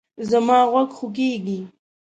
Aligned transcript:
زما 0.29 0.59
غوږ 0.71 0.89
خوږیږي 0.97 1.59